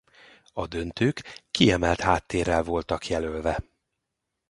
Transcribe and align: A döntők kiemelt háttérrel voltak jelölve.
A 0.53 0.67
döntők 0.67 1.43
kiemelt 1.51 2.01
háttérrel 2.01 2.63
voltak 2.63 3.07
jelölve. 3.07 3.63